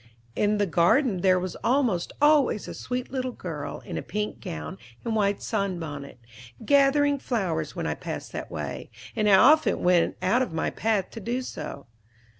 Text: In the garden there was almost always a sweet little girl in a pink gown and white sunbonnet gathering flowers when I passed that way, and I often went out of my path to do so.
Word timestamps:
In 0.35 0.57
the 0.57 0.65
garden 0.65 1.21
there 1.21 1.39
was 1.39 1.55
almost 1.57 2.11
always 2.19 2.67
a 2.67 2.73
sweet 2.73 3.11
little 3.11 3.33
girl 3.33 3.81
in 3.81 3.99
a 3.99 4.01
pink 4.01 4.39
gown 4.43 4.79
and 5.05 5.15
white 5.15 5.43
sunbonnet 5.43 6.17
gathering 6.65 7.19
flowers 7.19 7.75
when 7.75 7.85
I 7.85 7.93
passed 7.93 8.31
that 8.31 8.49
way, 8.49 8.89
and 9.15 9.29
I 9.29 9.35
often 9.35 9.83
went 9.83 10.17
out 10.19 10.41
of 10.41 10.53
my 10.53 10.71
path 10.71 11.11
to 11.11 11.19
do 11.19 11.43
so. 11.43 11.85